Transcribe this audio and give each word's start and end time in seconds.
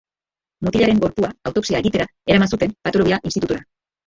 Mutilaren 0.67 1.01
gorpua 1.03 1.29
autopsia 1.51 1.83
egitera 1.83 2.09
eraman 2.33 2.53
zuten 2.55 2.75
Patologia 2.89 3.21
Institutura. 3.33 3.63